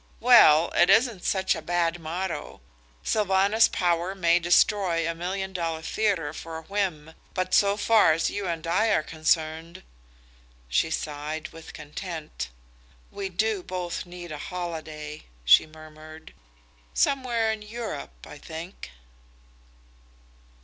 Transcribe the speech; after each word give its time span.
"Well, 0.19 0.71
it 0.71 0.89
isn't 0.89 1.23
such 1.23 1.53
a 1.53 1.61
bad 1.61 1.99
motto. 1.99 2.59
Sylvanus 3.03 3.67
Power 3.67 4.15
may 4.15 4.39
destroy 4.39 5.07
a 5.07 5.13
million 5.13 5.53
dollar 5.53 5.83
theatre 5.83 6.33
for 6.33 6.57
a 6.57 6.63
whim, 6.63 7.13
but 7.35 7.53
so 7.53 7.77
far 7.77 8.11
as 8.13 8.27
you 8.27 8.47
and 8.47 8.65
I 8.65 8.87
are 8.87 9.03
concerned" 9.03 9.83
She 10.67 10.89
sighed 10.89 11.49
with 11.49 11.75
content. 11.75 12.49
"We 13.11 13.29
do 13.29 13.61
both 13.61 14.07
need 14.07 14.31
a 14.31 14.39
holiday," 14.39 15.25
she 15.45 15.67
murmured. 15.67 16.33
"Somewhere 16.95 17.51
in 17.51 17.61
Europe, 17.61 18.25
I 18.25 18.39
think." 18.39 18.89